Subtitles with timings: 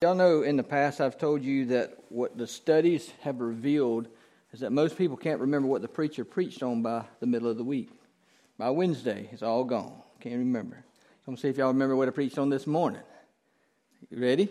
[0.00, 4.06] Y'all know in the past I've told you that what the studies have revealed
[4.52, 7.56] is that most people can't remember what the preacher preached on by the middle of
[7.56, 7.90] the week.
[8.58, 10.00] By Wednesday, it's all gone.
[10.20, 10.84] Can't remember.
[11.26, 13.00] I'm to see if y'all remember what I preached on this morning.
[14.08, 14.48] You ready?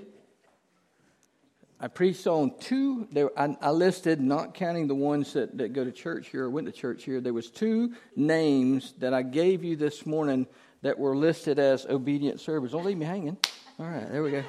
[1.79, 3.07] I preached on two.
[3.13, 6.49] There, I, I, listed, not counting the ones that, that go to church here or
[6.49, 7.21] went to church here.
[7.21, 10.45] There was two names that I gave you this morning
[10.81, 12.73] that were listed as obedient servants.
[12.73, 13.37] Don't leave me hanging.
[13.79, 14.43] All right, there we go.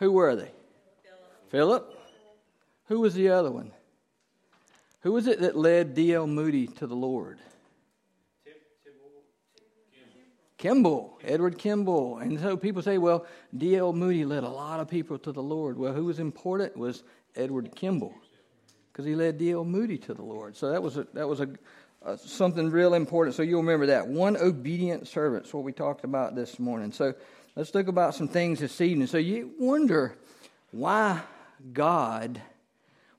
[0.00, 0.50] Who were they?
[1.50, 1.50] Philip.
[1.50, 1.96] Philip.
[2.86, 3.70] Who was the other one?
[5.02, 6.26] Who was it that led D.L.
[6.26, 7.38] Moody to the Lord?
[10.58, 12.18] Kimball, Edward Kimball.
[12.18, 13.24] And so people say, well,
[13.56, 13.94] D.L.
[13.94, 15.78] Moody led a lot of people to the Lord.
[15.78, 17.02] Well, who was important was
[17.34, 18.14] Edward Kimball
[18.92, 19.64] because he led D.L.
[19.64, 20.54] Moody to the Lord.
[20.54, 21.48] So that was, a, that was a,
[22.02, 23.36] a, something real important.
[23.36, 24.06] So you'll remember that.
[24.06, 26.92] One obedient servant is what we talked about this morning.
[26.92, 27.14] So
[27.60, 29.06] let's talk about some things this evening.
[29.06, 30.16] So you wonder
[30.70, 31.20] why
[31.74, 32.40] God,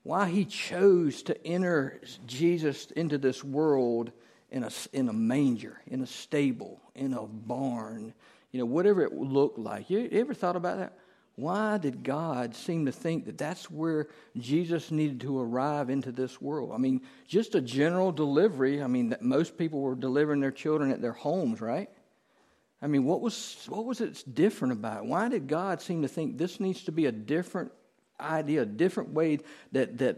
[0.01, 4.11] why he chose to enter Jesus into this world
[4.49, 8.15] in a, in a manger, in a stable, in a barn,
[8.51, 9.91] you know, whatever it looked like.
[9.91, 10.97] You, you ever thought about that?
[11.35, 16.41] Why did God seem to think that that's where Jesus needed to arrive into this
[16.41, 16.71] world?
[16.73, 18.81] I mean, just a general delivery.
[18.81, 21.91] I mean, that most people were delivering their children at their homes, right?
[22.81, 25.05] I mean, what was what was it different about?
[25.05, 27.71] Why did God seem to think this needs to be a different
[28.19, 29.39] idea, a different way
[29.71, 30.17] that that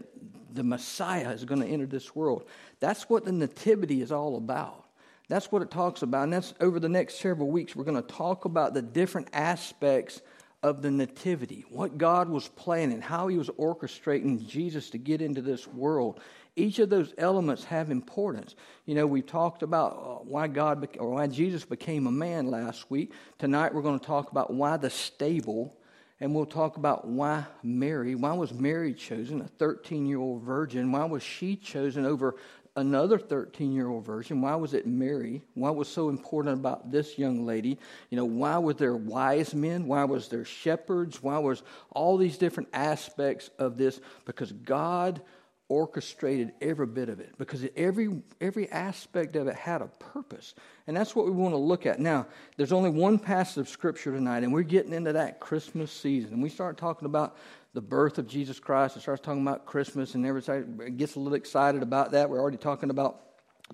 [0.52, 2.44] the Messiah is going to enter this world?
[2.80, 4.84] That's what the nativity is all about.
[5.28, 6.24] That's what it talks about.
[6.24, 10.20] And that's over the next several weeks, we're going to talk about the different aspects
[10.62, 15.42] of the nativity, what God was planning, how he was orchestrating Jesus to get into
[15.42, 16.20] this world.
[16.56, 18.54] Each of those elements have importance.
[18.86, 22.90] You know, we've talked about uh, why God or why Jesus became a man last
[22.90, 23.12] week.
[23.38, 25.76] Tonight we're going to talk about why the stable
[26.20, 30.92] and we'll talk about why Mary, why was Mary chosen, a 13 year old virgin?
[30.92, 32.36] Why was she chosen over
[32.76, 34.40] another 13 year old virgin.
[34.40, 35.42] Why was it Mary?
[35.54, 37.78] Why was so important about this young lady?
[38.10, 39.86] You know, why were there wise men?
[39.86, 41.22] Why was there shepherds?
[41.22, 44.00] Why was all these different aspects of this?
[44.24, 45.22] Because God
[45.68, 50.54] orchestrated every bit of it because every every aspect of it had a purpose
[50.86, 52.26] and that's what we want to look at now
[52.58, 56.42] there's only one passage of scripture tonight and we're getting into that christmas season and
[56.42, 57.34] we start talking about
[57.74, 61.34] the birth of Jesus Christ and starts talking about Christmas, and everybody gets a little
[61.34, 62.30] excited about that.
[62.30, 63.20] We're already talking about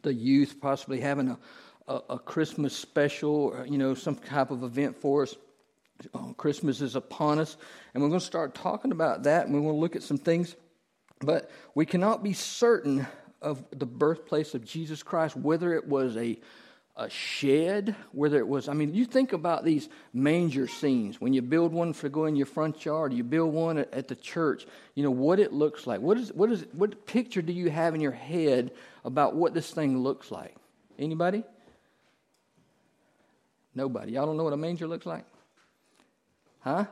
[0.02, 1.38] the youth possibly having a,
[1.86, 5.36] a, a Christmas special, or, you know, some type of event for us.
[6.14, 7.58] Uh, Christmas is upon us,
[7.92, 10.16] and we're going to start talking about that, and we're going to look at some
[10.16, 10.56] things.
[11.20, 13.06] But we cannot be certain
[13.40, 16.38] of the birthplace of Jesus Christ, whether it was a
[17.00, 21.18] a shed, whether it was, I mean, you think about these manger scenes.
[21.18, 24.08] When you build one for go in your front yard, you build one at, at,
[24.08, 26.00] the church, you know, what it looks like.
[26.00, 28.72] What, is, what, is, what picture do you have in your head
[29.02, 30.54] about what this thing looks like?
[30.98, 31.42] Anybody?
[33.74, 34.12] Nobody.
[34.12, 35.24] Y'all don't know what a manger looks like?
[36.60, 36.84] Huh?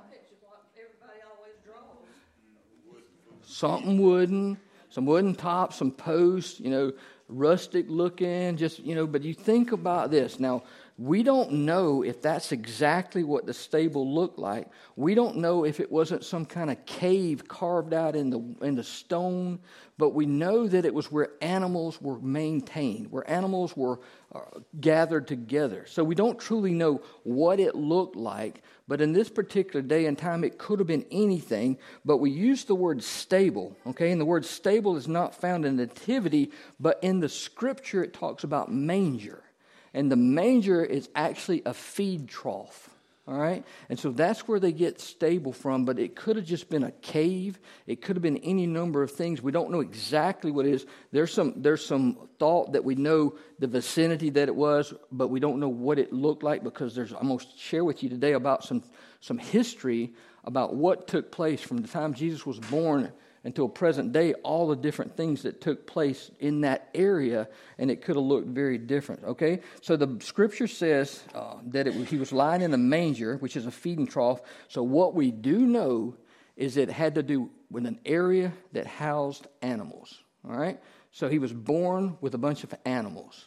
[3.59, 4.57] Something wooden,
[4.89, 6.93] some wooden top, some posts, you know,
[7.29, 10.39] rustic looking, just, you know, but you think about this.
[10.39, 10.63] Now,
[10.99, 14.67] we don't know if that's exactly what the stable looked like.
[14.97, 18.75] We don't know if it wasn't some kind of cave carved out in the, in
[18.75, 19.61] the stone,
[19.97, 24.01] but we know that it was where animals were maintained, where animals were
[24.35, 24.41] uh,
[24.81, 25.85] gathered together.
[25.87, 30.19] So we don't truly know what it looked like, but in this particular day and
[30.19, 34.11] time, it could have been anything, but we use the word stable, okay?
[34.11, 38.43] And the word stable is not found in nativity, but in the scripture it talks
[38.43, 39.45] about manger.
[39.95, 42.91] And the manger is actually a feed trough.
[43.29, 43.63] All right?
[43.91, 46.91] And so that's where they get stable from, but it could have just been a
[46.91, 47.61] cave.
[47.87, 49.43] It could have been any number of things.
[49.43, 50.87] We don't know exactly what it is.
[51.13, 55.41] There's some, there's some thought that we know the vicinity that it was, but we
[55.41, 58.33] don't know what it looked like because there's, I'm going to share with you today
[58.33, 58.83] about some,
[59.21, 63.13] some history about what took place from the time Jesus was born
[63.49, 67.49] until present day all the different things that took place in that area,
[67.79, 69.25] and it could have looked very different.
[69.25, 73.57] Okay, so the scripture says uh, that it, he was lying in a manger, which
[73.57, 74.43] is a feeding trough.
[74.69, 76.15] So what we do know
[76.57, 80.23] is it had to do with an area that housed animals.
[80.47, 80.79] All right,
[81.11, 83.47] so he was born with a bunch of animals.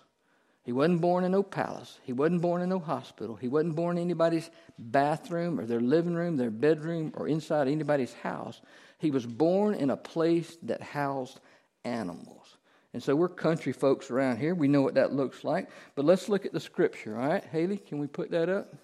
[0.63, 1.99] He wasn't born in no palace.
[2.03, 3.35] He wasn't born in no hospital.
[3.35, 8.13] He wasn't born in anybody's bathroom or their living room, their bedroom, or inside anybody's
[8.13, 8.61] house.
[9.01, 11.39] He was born in a place that housed
[11.83, 12.57] animals.
[12.93, 14.53] And so we're country folks around here.
[14.53, 15.69] We know what that looks like.
[15.95, 17.43] But let's look at the scripture, all right?
[17.43, 18.75] Haley, can we put that up?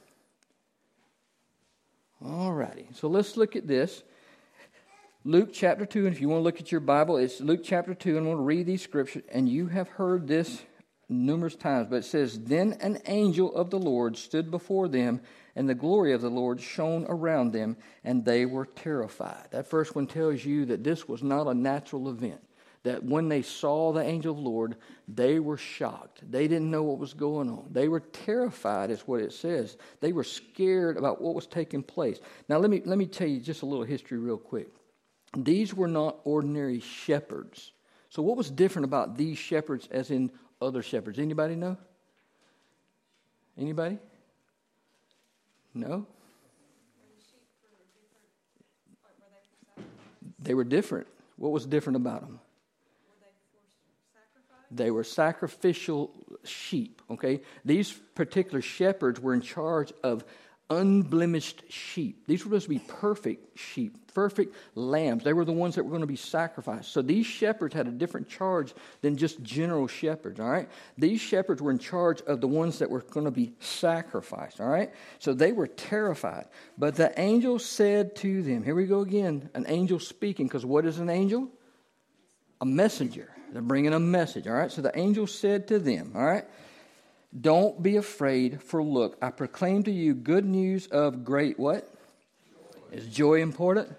[2.25, 2.89] All righty.
[2.95, 4.01] So let's look at this.
[5.23, 7.93] Luke chapter 2, and if you want to look at your Bible, it's Luke chapter
[7.93, 10.63] 2, and I want to read these scriptures, and you have heard this
[11.09, 15.21] numerous times, but it says, Then an angel of the Lord stood before them,
[15.55, 19.47] and the glory of the Lord shone around them, and they were terrified.
[19.51, 22.41] That first one tells you that this was not a natural event.
[22.83, 24.75] That when they saw the angel of the Lord,
[25.07, 26.21] they were shocked.
[26.29, 27.67] They didn't know what was going on.
[27.71, 29.77] They were terrified, is what it says.
[29.99, 32.19] They were scared about what was taking place.
[32.47, 34.69] Now, let me, let me tell you just a little history, real quick.
[35.35, 37.71] These were not ordinary shepherds.
[38.09, 40.31] So what was different about these shepherds as in
[40.61, 41.19] other shepherds?
[41.19, 41.77] Anybody know?
[43.57, 43.97] Anybody?
[45.73, 46.05] No?
[50.39, 51.07] They were different.
[51.35, 52.39] What was different about them?
[54.69, 56.11] They were sacrificial
[56.43, 57.41] sheep, okay?
[57.63, 60.25] These particular shepherds were in charge of
[60.69, 62.27] unblemished sheep.
[62.27, 65.23] These were supposed to be perfect sheep, perfect lambs.
[65.23, 66.91] They were the ones that were going to be sacrificed.
[66.91, 70.69] So these shepherds had a different charge than just general shepherds, all right?
[70.97, 74.67] These shepherds were in charge of the ones that were going to be sacrificed, all
[74.67, 74.91] right?
[75.19, 76.47] So they were terrified.
[76.77, 80.85] But the angel said to them, here we go again, an angel speaking, because what
[80.85, 81.47] is an angel?
[82.59, 83.31] A messenger.
[83.53, 84.71] They're bringing a message, all right?
[84.71, 86.43] So the angel said to them, all right?
[87.39, 91.93] Don't be afraid, for look, I proclaim to you good news of great what?
[92.91, 93.93] Is joy important?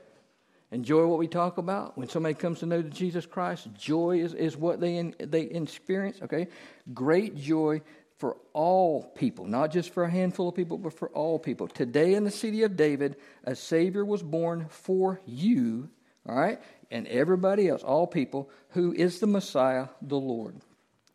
[0.71, 3.69] Enjoy what we talk about when somebody comes to know Jesus Christ.
[3.75, 6.49] Joy is, is what they, in, they experience, okay?
[6.93, 7.81] Great joy
[8.19, 11.69] for all people, not just for a handful of people, but for all people.
[11.69, 15.89] Today in the city of David, a Savior was born for you,
[16.29, 16.61] all right?
[16.91, 20.57] And everybody else, all people, who is the Messiah, the Lord.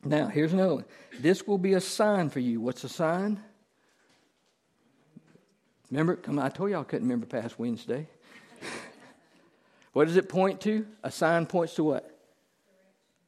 [0.05, 0.85] Now, here's another one.
[1.19, 2.59] This will be a sign for you.
[2.59, 3.41] What's a sign?
[5.89, 8.07] Remember, come on, I told y'all I couldn't remember past Wednesday.
[9.93, 10.85] what does it point to?
[11.03, 12.12] A sign points to what?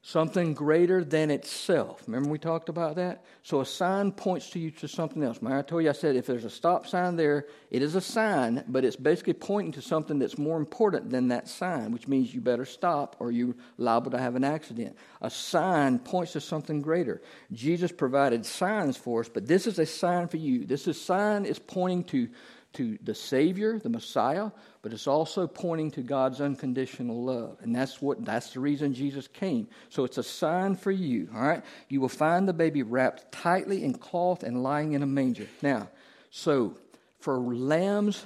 [0.07, 2.03] Something greater than itself.
[2.05, 3.23] Remember we talked about that?
[3.41, 5.37] So a sign points to you to something else.
[5.41, 8.01] Remember I told you I said if there's a stop sign there, it is a
[8.01, 12.35] sign, but it's basically pointing to something that's more important than that sign, which means
[12.35, 14.95] you better stop or you're liable to have an accident.
[15.23, 17.23] A sign points to something greater.
[17.51, 20.67] Jesus provided signs for us, but this is a sign for you.
[20.67, 22.29] This is sign is pointing to
[22.75, 24.51] to the Savior, the Messiah,
[24.81, 27.57] but it's also pointing to God's unconditional love.
[27.61, 29.67] And that's what that's the reason Jesus came.
[29.89, 31.63] So it's a sign for you, all right?
[31.89, 35.47] You will find the baby wrapped tightly in cloth and lying in a manger.
[35.61, 35.89] Now,
[36.29, 36.77] so
[37.19, 38.25] for lambs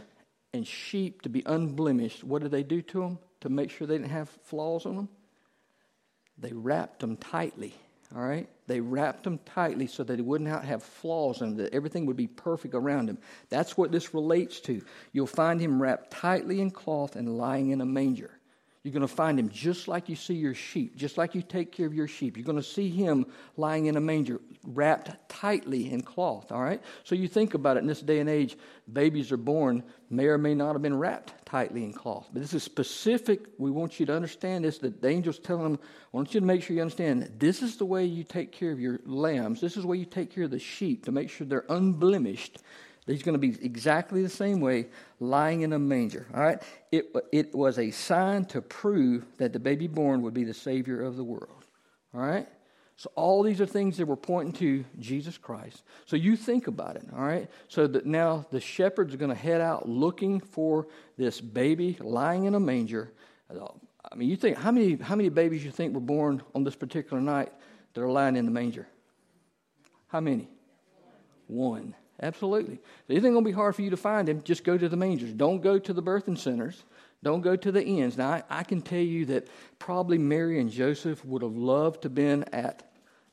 [0.53, 3.97] and sheep to be unblemished, what did they do to them to make sure they
[3.97, 5.09] didn't have flaws on them?
[6.37, 7.75] They wrapped them tightly
[8.15, 8.49] all right?
[8.67, 12.17] They wrapped them tightly so that he wouldn't have flaws in and that everything would
[12.17, 13.19] be perfect around him.
[13.49, 14.81] That's what this relates to.
[15.11, 18.38] You'll find him wrapped tightly in cloth and lying in a manger.
[18.83, 21.73] You're going to find him just like you see your sheep, just like you take
[21.73, 22.37] care of your sheep.
[22.37, 23.25] You're going to see him
[23.57, 26.81] lying in a manger, wrapped tightly in cloth, all right?
[27.03, 28.57] So you think about it in this day and age,
[28.91, 32.29] babies are born, may or may not have been wrapped tightly in cloth.
[32.31, 33.47] But this is specific.
[33.57, 34.77] We want you to understand this.
[34.77, 37.75] That the angel's telling them, I want you to make sure you understand this is
[37.75, 39.59] the way you take care of your lambs.
[39.59, 42.59] This is the way you take care of the sheep to make sure they're unblemished
[43.09, 44.87] He's going to be exactly the same way,
[45.19, 46.27] lying in a manger.
[46.33, 46.61] All right?
[46.91, 51.01] It, it was a sign to prove that the baby born would be the Savior
[51.01, 51.65] of the world.
[52.13, 52.47] All right?
[52.99, 55.83] So all these are things that were pointing to Jesus Christ.
[56.05, 57.49] So you think about it, all right?
[57.69, 60.85] So that now the shepherds are going to head out looking for
[61.17, 63.13] this baby lying in a manger.
[63.49, 66.75] I mean, you think how many how many babies you think were born on this
[66.75, 67.53] particular night
[67.93, 68.85] that are lying in the manger?
[70.07, 70.49] How many?
[71.47, 71.95] One.
[72.21, 72.75] Absolutely.
[72.75, 74.97] If anything going to be hard for you to find him, just go to the
[74.97, 75.31] mangers.
[75.31, 76.83] Don't go to the birthing centers.
[77.23, 78.17] Don't go to the inns.
[78.17, 79.47] Now, I, I can tell you that
[79.77, 82.83] probably Mary and Joseph would have loved to been at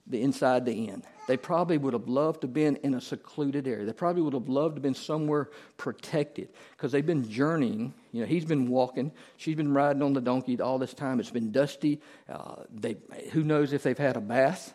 [0.09, 1.02] the inside the inn.
[1.26, 3.85] They probably would have loved to been in a secluded area.
[3.85, 7.93] They probably would have loved to been somewhere protected because they've been journeying.
[8.12, 9.11] You know, he's been walking.
[9.37, 11.19] She's been riding on the donkey all this time.
[11.19, 12.00] It's been dusty.
[12.28, 12.97] Uh, they,
[13.33, 14.75] who knows if they've had a bath?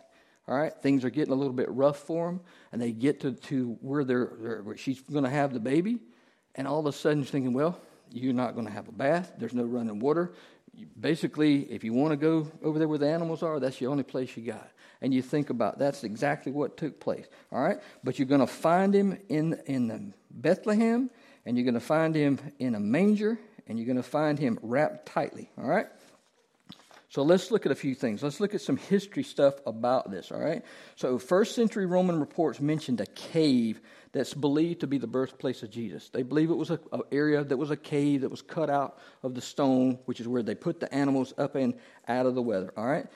[0.51, 2.41] All right, things are getting a little bit rough for them,
[2.73, 5.99] and they get to, to where they're, where she's going to have the baby,
[6.55, 7.79] and all of a sudden she's thinking, well,
[8.11, 9.31] you're not going to have a bath.
[9.37, 10.33] There's no running water.
[10.99, 14.03] Basically, if you want to go over there where the animals are, that's the only
[14.03, 14.69] place you got.
[14.99, 17.27] And you think about that's exactly what took place.
[17.53, 21.09] All right, but you're going to find him in in Bethlehem,
[21.45, 24.59] and you're going to find him in a manger, and you're going to find him
[24.61, 25.49] wrapped tightly.
[25.57, 25.87] All right.
[27.11, 28.23] So let's look at a few things.
[28.23, 30.63] Let's look at some history stuff about this, all right?
[30.95, 33.81] So, first century Roman reports mentioned a cave
[34.13, 36.07] that's believed to be the birthplace of Jesus.
[36.07, 36.79] They believe it was an
[37.11, 40.41] area that was a cave that was cut out of the stone, which is where
[40.41, 41.73] they put the animals up and
[42.07, 43.07] out of the weather, all right?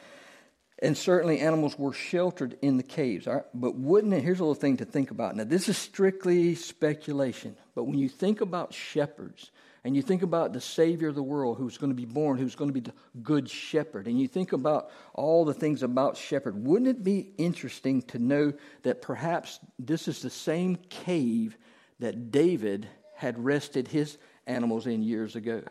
[0.79, 3.45] And certainly animals were sheltered in the caves, all right?
[3.53, 5.37] But wouldn't it, here's a little thing to think about.
[5.37, 9.51] Now, this is strictly speculation, but when you think about shepherds,
[9.85, 12.55] and you think about the Savior of the world who's going to be born, who's
[12.55, 16.65] going to be the Good Shepherd, and you think about all the things about Shepherd,
[16.65, 18.51] wouldn't it be interesting to know
[18.81, 21.55] that perhaps this is the same cave
[21.99, 25.61] that David had rested his animals in years ago?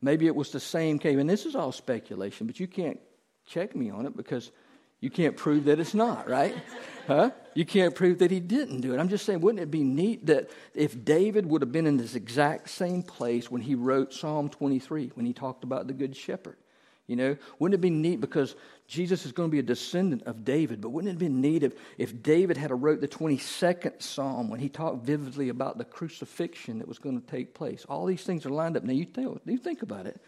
[0.00, 2.98] Maybe it was the same cave, and this is all speculation, but you can't
[3.46, 4.50] check me on it because
[5.02, 6.56] you can't prove that it's not, right?
[7.08, 7.32] Huh?
[7.54, 9.00] You can't prove that he didn't do it.
[9.00, 12.14] I'm just saying, wouldn't it be neat that if David would have been in this
[12.14, 16.56] exact same place when he wrote Psalm 23, when he talked about the Good Shepherd?
[17.08, 18.54] You know, wouldn't it be neat because
[18.86, 21.74] Jesus is going to be a descendant of David, but wouldn't it be neat if,
[21.98, 26.86] if David had wrote the 22nd Psalm when he talked vividly about the crucifixion that
[26.86, 27.84] was going to take place?
[27.88, 28.84] All these things are lined up.
[28.84, 30.20] Now, you think, you think about it.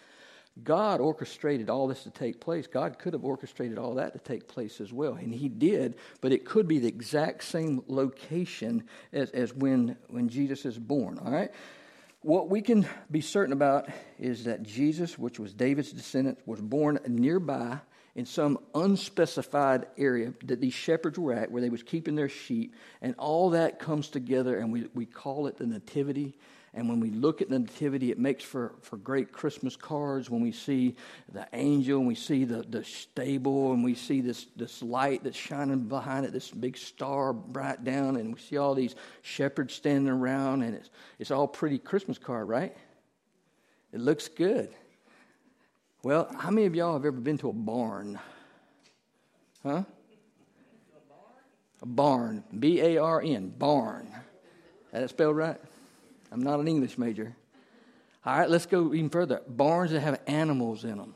[0.63, 2.69] God orchestrated all this to take place.
[2.69, 6.33] God could have orchestrated all that to take place as well, and He did, but
[6.33, 11.33] it could be the exact same location as, as when, when Jesus is born, all
[11.33, 11.51] right?
[12.21, 16.99] What we can be certain about is that Jesus, which was David's descendant, was born
[17.07, 17.81] nearby
[18.15, 22.75] in some unspecified area that these shepherds were at, where they was keeping their sheep,
[23.03, 26.35] and all that comes together, and we, we call it the Nativity
[26.77, 30.29] and when we look at the Nativity, it makes for, for great Christmas cards.
[30.29, 30.97] When we see
[31.33, 35.37] the angel and we see the, the stable and we see this, this light that's
[35.37, 40.13] shining behind it, this big star bright down, and we see all these shepherds standing
[40.13, 40.91] around, and it's,
[41.21, 42.77] it's all pretty Christmas card, right?
[43.93, 44.75] It looks good.
[46.03, 48.19] Well, how many of y'all have ever been to a barn?
[49.63, 49.85] Huh?
[51.83, 52.43] A barn.
[52.59, 53.49] B A R N.
[53.57, 54.09] Barn.
[54.91, 55.61] That spelled right?
[56.35, 57.37] I'm not an English major.
[58.27, 59.41] All right, let's go even further.
[59.47, 61.15] Barns that have animals in them.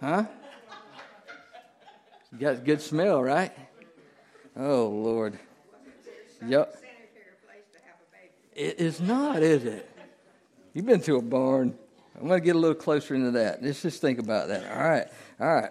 [0.00, 0.24] Huh?
[2.32, 3.52] You got good smell, right?
[4.56, 5.38] Oh, Lord.
[6.44, 6.82] Yep.
[8.56, 9.88] It is not, is it?
[10.74, 11.78] You've been to a barn.
[12.18, 13.62] I'm going to get a little closer into that.
[13.62, 14.76] Let's just think about that.
[14.76, 15.06] All right.
[15.38, 15.70] All right.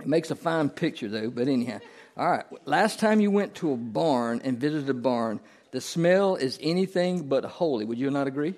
[0.00, 1.78] It makes a fine picture, though, but anyhow.
[2.16, 2.44] All right.
[2.64, 5.38] Last time you went to a barn and visited a barn,
[5.70, 7.84] the smell is anything but holy.
[7.84, 8.54] Would you not agree?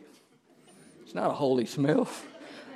[1.03, 2.09] It's not a holy smell.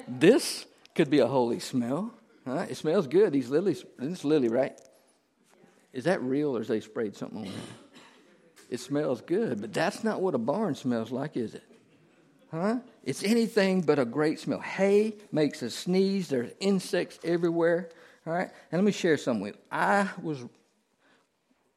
[0.09, 2.12] This could be a holy smell.
[2.47, 2.67] Huh?
[2.69, 3.33] It smells good.
[3.33, 4.79] These lilies, this lily, right?
[5.93, 7.53] Is that real or is they sprayed something on it?
[8.71, 11.62] It smells good, but that's not what a barn smells like, is it?
[12.51, 12.79] Huh?
[13.05, 14.61] It's anything but a great smell.
[14.61, 16.29] Hay makes us sneeze.
[16.29, 17.91] There's insects everywhere.
[18.27, 18.51] All right?
[18.71, 19.62] And let me share something with you.
[19.71, 20.45] I was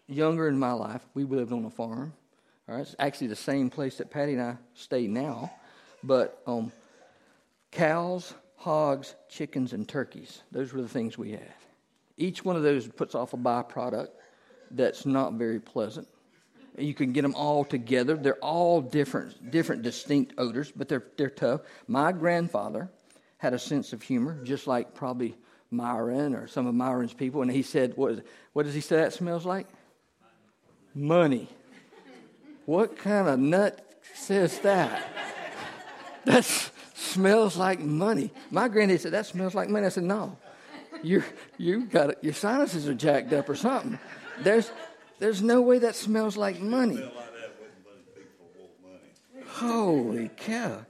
[0.07, 1.01] younger in my life.
[1.13, 2.13] We lived on a farm.
[2.67, 5.51] All right, it's actually the same place that Patty and I stay now,
[6.03, 6.71] but um,
[7.71, 10.41] cows, hogs, chickens, and turkeys.
[10.51, 11.53] Those were the things we had.
[12.17, 14.07] Each one of those puts off a byproduct
[14.71, 16.07] that's not very pleasant.
[16.77, 18.15] You can get them all together.
[18.15, 21.61] They're all different, different, distinct odors, but they're they're tough.
[21.87, 22.89] My grandfather
[23.37, 25.35] had a sense of humor, just like probably
[25.71, 29.13] Myron or some of Myron's people, and he said, "What, what does he say that
[29.13, 29.67] smells like?
[30.93, 31.47] Money."
[32.65, 33.79] What kind of nut
[34.13, 35.07] says that?
[36.25, 36.45] that
[36.95, 38.31] smells like money.
[38.51, 39.85] My granddad said, That smells like money.
[39.85, 40.37] I said, No.
[41.03, 41.23] you
[41.57, 42.19] you got it.
[42.21, 43.99] Your sinuses are jacked up or something.
[44.41, 44.71] There's,
[45.19, 47.09] there's no way that smells like money.
[49.47, 50.85] Holy cow.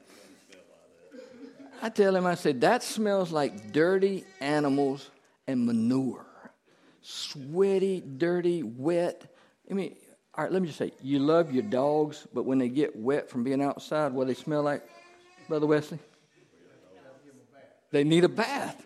[1.81, 5.11] I tell him, I said, that smells like dirty animals
[5.45, 6.25] and manure.
[7.01, 9.21] Sweaty, dirty, wet.
[9.69, 9.95] I mean,
[10.37, 13.29] all right, let me just say, you love your dogs, but when they get wet
[13.29, 14.83] from being outside, what do they smell like,
[15.47, 15.99] Brother Wesley?
[17.91, 18.85] They need a bath.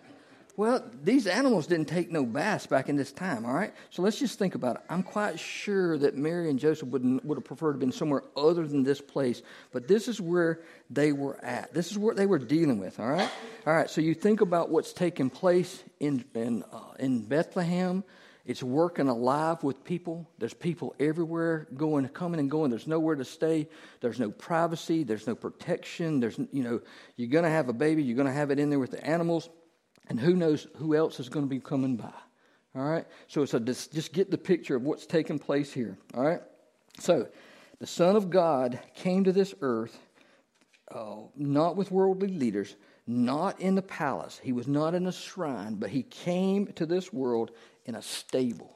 [0.56, 3.74] Well, these animals didn't take no baths back in this time, all right?
[3.90, 4.82] So let's just think about it.
[4.90, 8.24] I'm quite sure that Mary and Joseph would, would have preferred to have been somewhere
[8.36, 9.42] other than this place,
[9.72, 11.74] but this is where they were at.
[11.74, 13.30] This is what they were dealing with, all right?
[13.66, 18.04] All right, so you think about what's taking place in, in, uh, in Bethlehem,
[18.50, 20.28] it's working alive with people.
[20.40, 22.72] There's people everywhere going, coming and going.
[22.72, 23.70] There's nowhere to stay.
[24.02, 25.04] There's no privacy.
[25.04, 26.20] There's no protection.
[26.20, 26.82] There's, you know,
[27.16, 28.02] you're going to have a baby.
[28.02, 29.52] You're going to have it in there with the animals.
[30.08, 32.12] And who knows who else is going to be coming by.
[32.76, 33.06] All right?
[33.28, 36.00] So it's a, just get the picture of what's taking place here.
[36.16, 36.42] All right?
[36.98, 37.28] So
[37.78, 39.96] the Son of God came to this earth
[40.92, 42.76] uh, not with worldly leaders,
[43.10, 44.40] not in the palace.
[44.44, 47.50] He was not in a shrine, but he came to this world
[47.86, 48.72] in a stable,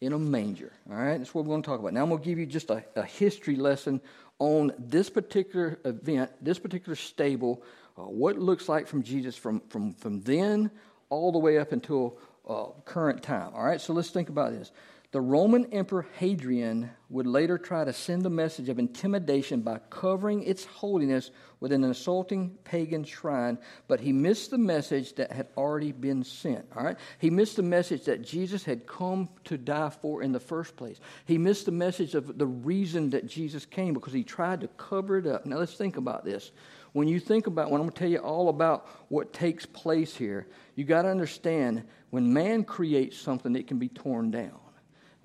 [0.00, 0.72] in a manger.
[0.90, 1.92] All right, that's what we're going to talk about.
[1.92, 4.00] Now I'm going to give you just a, a history lesson
[4.40, 7.62] on this particular event, this particular stable,
[7.96, 10.68] uh, what it looks like from Jesus from, from, from then
[11.08, 13.52] all the way up until uh, current time.
[13.54, 14.72] All right, so let's think about this.
[15.16, 20.42] The Roman Emperor Hadrian would later try to send a message of intimidation by covering
[20.42, 23.56] its holiness with an insulting pagan shrine,
[23.88, 26.66] but he missed the message that had already been sent.
[26.76, 26.98] All right?
[27.18, 31.00] He missed the message that Jesus had come to die for in the first place.
[31.24, 35.16] He missed the message of the reason that Jesus came because he tried to cover
[35.16, 35.46] it up.
[35.46, 36.52] Now let's think about this.
[36.92, 40.14] When you think about when I'm going to tell you all about what takes place
[40.14, 44.60] here, you got to understand when man creates something, it can be torn down.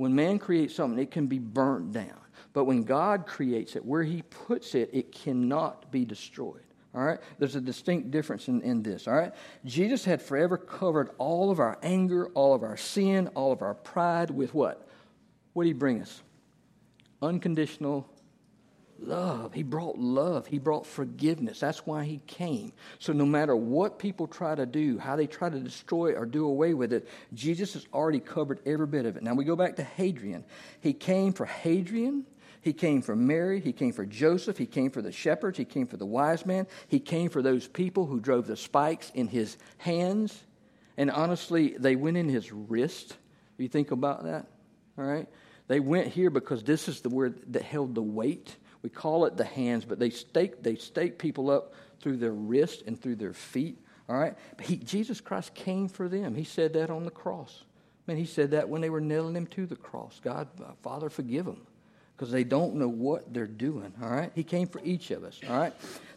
[0.01, 2.17] When man creates something, it can be burnt down.
[2.53, 6.63] But when God creates it, where He puts it, it cannot be destroyed.
[6.95, 7.19] All right?
[7.37, 9.07] There's a distinct difference in, in this.
[9.07, 9.31] All right?
[9.63, 13.75] Jesus had forever covered all of our anger, all of our sin, all of our
[13.75, 14.87] pride with what?
[15.53, 16.23] What did He bring us?
[17.21, 18.09] Unconditional
[19.01, 19.53] love.
[19.53, 20.47] He brought love.
[20.47, 21.59] He brought forgiveness.
[21.59, 22.73] That's why he came.
[22.99, 26.45] So no matter what people try to do, how they try to destroy or do
[26.45, 29.23] away with it, Jesus has already covered every bit of it.
[29.23, 30.43] Now we go back to Hadrian.
[30.79, 32.25] He came for Hadrian.
[32.61, 33.59] He came for Mary.
[33.59, 34.57] He came for Joseph.
[34.57, 35.57] He came for the shepherds.
[35.57, 36.67] He came for the wise man.
[36.87, 40.39] He came for those people who drove the spikes in his hands.
[40.95, 43.17] And honestly, they went in his wrist.
[43.57, 44.47] You think about that?
[44.97, 45.27] All right?
[45.67, 48.55] They went here because this is the word that held the weight.
[48.81, 52.83] We call it the hands, but they stake, they stake people up through their wrists
[52.85, 53.77] and through their feet.
[54.09, 54.35] All right?
[54.57, 56.35] But he, Jesus Christ came for them.
[56.35, 57.63] He said that on the cross.
[58.07, 60.19] Man, he said that when they were nailing him to the cross.
[60.23, 61.61] God, uh, Father, forgive them
[62.17, 63.93] because they don't know what they're doing.
[64.01, 64.31] All right?
[64.33, 65.39] He came for each of us.
[65.47, 65.73] All right?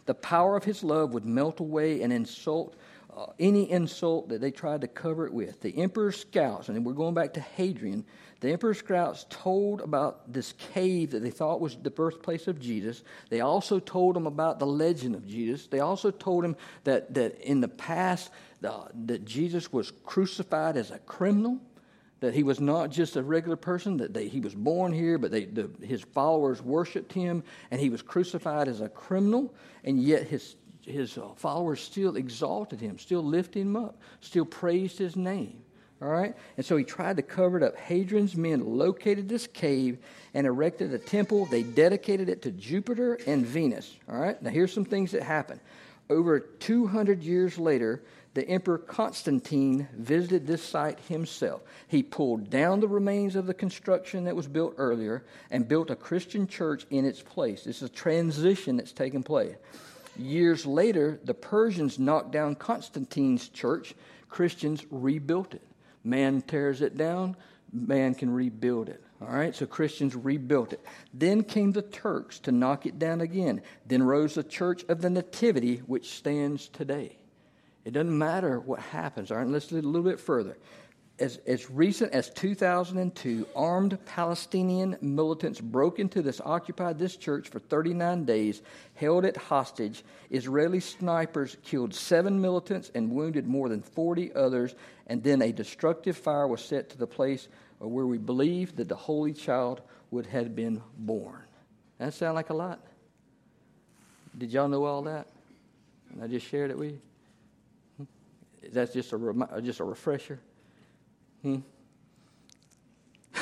[0.07, 2.75] The power of his love would melt away and insult
[3.15, 5.61] uh, any insult that they tried to cover it with.
[5.61, 8.03] The emperor's scouts, and we're going back to Hadrian,
[8.45, 13.03] the emperor's scouts told about this cave that they thought was the birthplace of Jesus.
[13.29, 15.67] They also told him about the legend of Jesus.
[15.67, 18.29] They also told him that, that in the past,
[18.61, 21.59] that Jesus was crucified as a criminal
[22.21, 25.31] that he was not just a regular person, that they, he was born here, but
[25.31, 29.53] they, the, his followers worshiped him, and he was crucified as a criminal,
[29.83, 30.55] and yet his
[30.85, 35.63] his uh, followers still exalted him, still lifted him up, still praised his name.
[36.01, 36.35] All right?
[36.57, 37.77] And so he tried to cover it up.
[37.77, 39.97] Hadrian's men located this cave
[40.33, 41.45] and erected a temple.
[41.45, 43.95] They dedicated it to Jupiter and Venus.
[44.09, 44.41] All right?
[44.41, 45.61] Now, here's some things that happened.
[46.09, 48.03] Over 200 years later,
[48.35, 51.61] the Emperor Constantine visited this site himself.
[51.87, 55.95] He pulled down the remains of the construction that was built earlier and built a
[55.95, 57.63] Christian church in its place.
[57.63, 59.55] This is a transition that's taken place.
[60.17, 63.95] Years later, the Persians knocked down Constantine's church.
[64.29, 65.61] Christians rebuilt it.
[66.05, 67.35] Man tears it down,
[67.73, 69.03] man can rebuild it.
[69.21, 70.85] All right, so Christians rebuilt it.
[71.13, 73.61] Then came the Turks to knock it down again.
[73.87, 77.17] Then rose the Church of the Nativity, which stands today.
[77.83, 79.31] It doesn't matter what happens.
[79.31, 80.57] All right, let's look a little bit further
[81.17, 87.59] as, as recent as 2002, armed Palestinian militants broke into this, occupied this church for
[87.59, 88.61] 39 days,
[88.95, 90.03] held it hostage.
[90.29, 94.75] Israeli snipers killed seven militants and wounded more than 40 others,
[95.07, 97.47] and then a destructive fire was set to the place
[97.79, 101.41] where we believe that the Holy Child would have been born.
[101.97, 102.79] That sound like a lot?
[104.37, 105.27] Did y'all know all that?
[106.11, 107.01] And I just shared it with you.
[107.97, 108.03] Hmm?
[108.73, 110.39] That's just a just a refresher.
[111.45, 111.57] Hmm?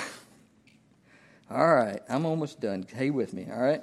[1.50, 2.86] all right, I'm almost done.
[2.94, 3.82] Hey with me, all right?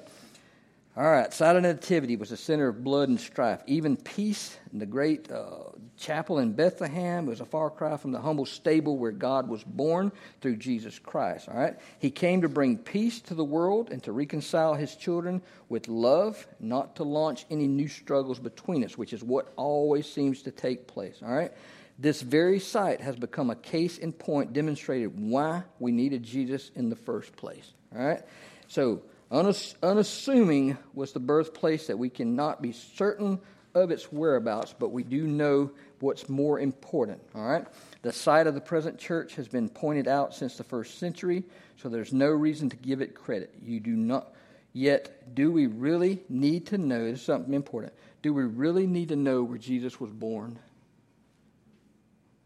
[0.95, 3.63] All right, site of nativity was a center of blood and strife.
[3.67, 8.21] Even peace in the great uh, chapel in Bethlehem was a far cry from the
[8.21, 11.49] humble stable where God was born through Jesus Christ.
[11.49, 15.41] All right, He came to bring peace to the world and to reconcile His children
[15.71, 20.43] with love, not to launch any new struggles between us, which is what always seems
[20.43, 21.23] to take place.
[21.23, 21.53] All right,
[22.01, 26.89] this very site has become a case in point demonstrated why we needed Jesus in
[26.89, 27.73] the first place.
[27.95, 28.23] All right?
[28.69, 33.39] So, unass- unassuming was the birthplace that we cannot be certain
[33.75, 37.21] of its whereabouts, but we do know what's more important.
[37.35, 37.67] All right?
[38.01, 41.45] The site of the present church has been pointed out since the first century,
[41.77, 43.55] so there's no reason to give it credit.
[43.63, 44.33] You do not.
[44.73, 47.05] Yet, do we really need to know?
[47.05, 47.93] This is something important.
[48.23, 50.59] Do we really need to know where Jesus was born?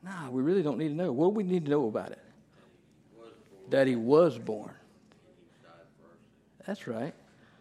[0.04, 1.12] No, we really don't need to know.
[1.12, 2.18] What do we need to know about it?
[3.70, 4.74] That he was born.
[6.66, 7.14] That's right.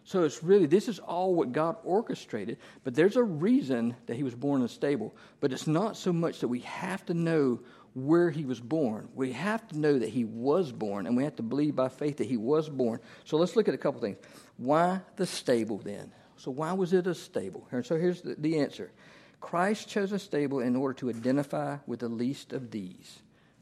[0.06, 2.58] So it's really, this is all what God orchestrated.
[2.84, 5.16] But there's a reason that he was born in a stable.
[5.40, 7.62] But it's not so much that we have to know
[7.94, 9.08] where he was born.
[9.16, 12.18] We have to know that he was born, and we have to believe by faith
[12.18, 13.00] that he was born.
[13.24, 14.18] So let's look at a couple things.
[14.58, 16.12] Why the stable then?
[16.36, 17.68] So, why was it a stable?
[17.72, 18.92] And So, here's the, the answer
[19.44, 23.20] Christ chose a stable in order to identify with the least of these.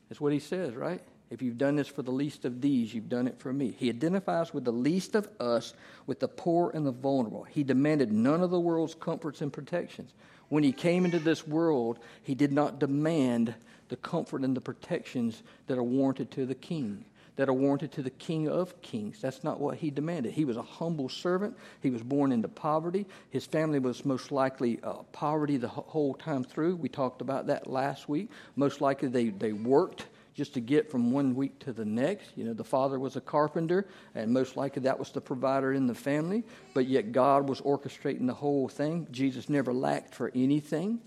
[0.07, 1.01] That's what he says, right?
[1.31, 3.73] If you've done this for the least of these, you've done it for me.
[3.79, 5.73] He identifies with the least of us,
[6.05, 7.43] with the poor and the vulnerable.
[7.45, 10.13] He demanded none of the world's comforts and protections.
[10.49, 13.55] When he came into this world, he did not demand
[13.89, 18.03] the comfort and the protections that are warranted to the king, that are warranted to
[18.03, 19.21] the king of kings.
[19.21, 20.33] That's not what he demanded.
[20.33, 21.57] He was a humble servant.
[21.81, 23.05] He was born into poverty.
[23.29, 26.75] His family was most likely uh, poverty the whole time through.
[26.75, 28.29] We talked about that last week.
[28.55, 32.31] Most likely they, they worked just to get from one week to the next.
[32.35, 35.87] You know, the father was a carpenter, and most likely that was the provider in
[35.87, 39.07] the family, but yet God was orchestrating the whole thing.
[39.11, 40.99] Jesus never lacked for anything,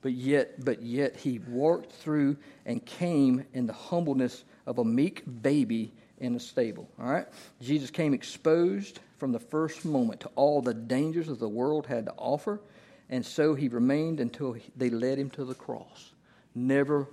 [0.00, 2.36] but yet, but yet he walked through
[2.66, 6.88] and came in the humbleness of a meek baby in a stable.
[7.00, 7.26] All right?
[7.60, 12.04] Jesus came exposed from the first moment to all the dangers that the world had
[12.04, 12.60] to offer,
[13.08, 16.12] and so he remained until they led him to the cross.
[16.54, 17.08] Never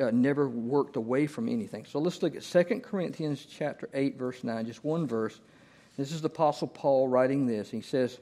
[0.00, 1.84] uh, never worked away from anything.
[1.84, 5.40] So let's look at 2 Corinthians chapter 8 verse 9, just one verse.
[5.96, 7.70] This is the apostle Paul writing this.
[7.70, 8.18] He says,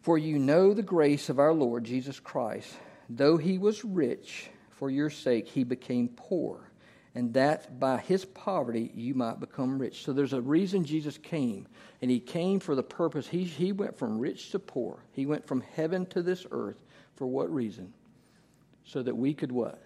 [0.00, 2.74] "For you know the grace of our Lord Jesus Christ,
[3.10, 6.71] though he was rich, for your sake he became poor,
[7.14, 11.66] and that by his poverty you might become rich." So there's a reason Jesus came,
[12.00, 15.04] and he came for the purpose he he went from rich to poor.
[15.12, 16.82] He went from heaven to this earth
[17.14, 17.92] for what reason?
[18.84, 19.82] So that we could what?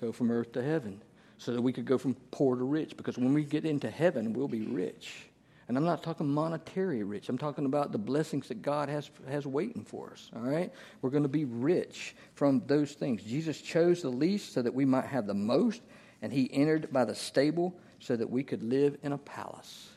[0.00, 1.00] go from earth to heaven
[1.36, 2.96] so that we could go from poor to rich.
[2.96, 5.29] Because when we get into heaven, we'll be rich.
[5.70, 7.28] And I'm not talking monetary rich.
[7.28, 10.28] I'm talking about the blessings that God has, has waiting for us.
[10.34, 10.72] All right?
[11.00, 13.22] We're going to be rich from those things.
[13.22, 15.80] Jesus chose the least so that we might have the most,
[16.22, 19.90] and he entered by the stable so that we could live in a palace.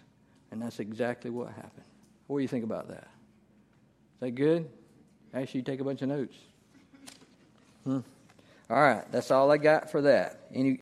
[0.52, 1.86] And that's exactly what happened.
[2.28, 3.08] What do you think about that?
[3.08, 4.70] Is that good?
[5.34, 6.36] Actually, you take a bunch of notes.
[7.84, 8.02] Hmm.
[8.70, 10.50] All right, that's all I got for that.
[10.54, 10.72] Any